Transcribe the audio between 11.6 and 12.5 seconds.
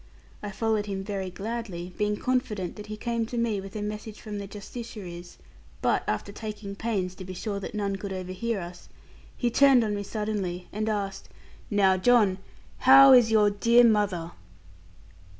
'Now, John,